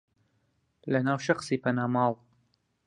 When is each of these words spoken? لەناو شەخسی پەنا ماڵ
لەناو 0.91 1.19
شەخسی 1.25 1.61
پەنا 1.63 1.85
ماڵ 1.93 2.13